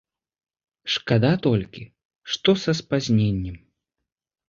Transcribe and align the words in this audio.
Шкада 0.93 1.31
толькі, 1.45 1.83
што 2.35 2.59
са 2.65 2.71
спазненнем. 2.83 3.65